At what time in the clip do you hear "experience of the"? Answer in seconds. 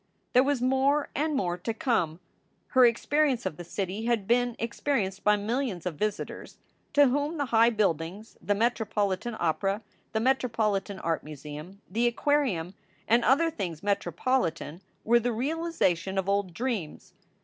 2.87-3.63